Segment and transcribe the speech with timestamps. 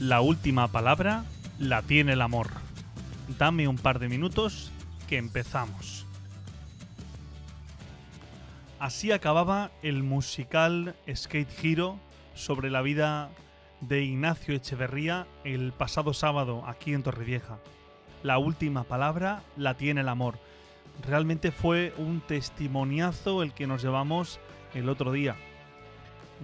[0.00, 1.24] La última palabra
[1.58, 2.48] la tiene el amor.
[3.38, 4.70] Dame un par de minutos
[5.08, 6.06] que empezamos.
[8.78, 11.98] Así acababa el musical Skate Hero
[12.34, 13.30] sobre la vida
[13.80, 17.58] de Ignacio Echeverría el pasado sábado aquí en Torrevieja.
[18.22, 20.38] La última palabra la tiene el amor.
[21.06, 24.40] Realmente fue un testimoniazo el que nos llevamos
[24.74, 25.36] el otro día.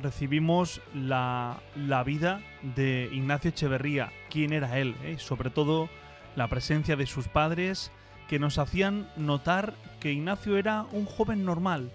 [0.00, 5.16] Recibimos la, la vida de Ignacio Echeverría, quién era él, ¿eh?
[5.18, 5.88] sobre todo
[6.36, 7.92] la presencia de sus padres
[8.28, 11.90] que nos hacían notar que Ignacio era un joven normal,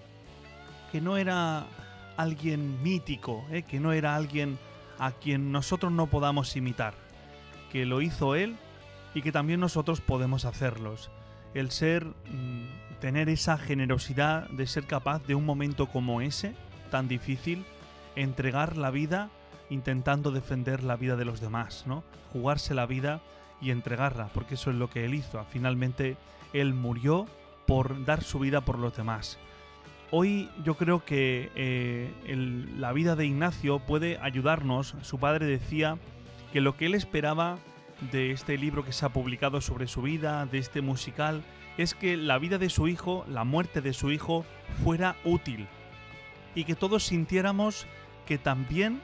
[0.92, 1.66] que no era
[2.18, 3.64] alguien mítico, ¿eh?
[3.64, 4.60] que no era alguien
[5.00, 6.94] a quien nosotros no podamos imitar,
[7.72, 8.56] que lo hizo él
[9.14, 11.10] y que también nosotros podemos hacerlos.
[11.54, 16.56] El ser, mm, tener esa generosidad de ser capaz de un momento como ese,
[16.92, 17.66] tan difícil,
[18.22, 19.30] entregar la vida
[19.70, 22.04] intentando defender la vida de los demás, ¿no?
[22.32, 23.22] Jugarse la vida
[23.62, 25.44] y entregarla, porque eso es lo que él hizo.
[25.50, 26.18] Finalmente,
[26.54, 27.28] él murió
[27.66, 29.38] por dar su vida por los demás.
[30.10, 32.10] Hoy yo creo que eh,
[32.78, 34.96] la vida de Ignacio puede ayudarnos.
[35.02, 35.98] Su padre decía
[36.54, 37.58] que lo que él esperaba
[38.12, 41.44] de este libro que se ha publicado sobre su vida, de este musical,
[41.78, 44.46] es que la vida de su hijo, la muerte de su hijo,
[44.84, 45.68] fuera útil.
[46.56, 47.86] Y que todos sintiéramos
[48.28, 49.02] que también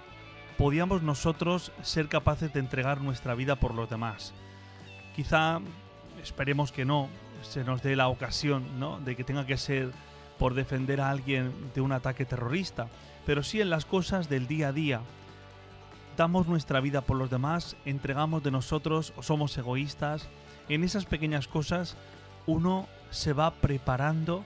[0.57, 4.33] podíamos nosotros ser capaces de entregar nuestra vida por los demás.
[5.16, 5.59] Quizá,
[6.21, 7.09] esperemos que no,
[7.41, 8.99] se nos dé la ocasión, ¿no?
[8.99, 9.91] De que tenga que ser
[10.38, 12.88] por defender a alguien de un ataque terrorista,
[13.25, 15.01] pero sí en las cosas del día a día.
[16.17, 20.27] Damos nuestra vida por los demás, entregamos de nosotros o somos egoístas.
[20.69, 21.97] En esas pequeñas cosas
[22.45, 24.44] uno se va preparando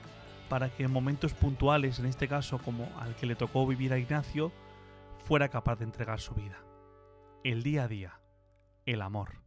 [0.50, 3.98] para que en momentos puntuales, en este caso como al que le tocó vivir a
[3.98, 4.52] Ignacio,
[5.28, 6.64] fuera capaz de entregar su vida.
[7.44, 8.22] El día a día,
[8.86, 9.42] el amor.